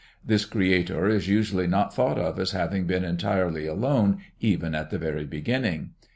This 0.25 0.45
creator 0.45 1.07
is 1.07 1.27
usually 1.29 1.67
not 1.67 1.93
thought 1.93 2.17
of 2.17 2.39
as 2.39 2.53
having 2.53 2.87
been 2.87 3.03
entirely 3.05 3.67
alone 3.67 4.17
even 4.39 4.73
at 4.73 4.89
the 4.89 4.97
very 4.97 5.25
beginning. 5.25 5.91